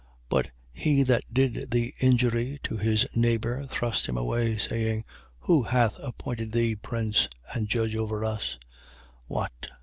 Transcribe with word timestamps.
7:27. 0.01 0.07
But 0.29 0.49
he 0.73 1.03
that 1.03 1.23
did 1.31 1.69
the 1.69 1.93
injury 1.99 2.59
to 2.63 2.75
his 2.75 3.05
neighbour 3.15 3.67
thrust 3.67 4.07
him 4.07 4.17
away, 4.17 4.57
saying: 4.57 5.05
Who 5.41 5.61
hath 5.61 5.99
appointed 5.99 6.53
thee 6.53 6.75
prince 6.75 7.29
and 7.53 7.69
judge 7.69 7.95
over 7.95 8.25
us: 8.25 8.57
7:28. 8.57 9.23
What! 9.27 9.69